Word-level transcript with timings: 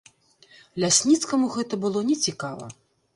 Лясніцкаму 0.83 1.49
гэта 1.57 1.79
было 1.83 1.99
нецікава. 2.09 2.65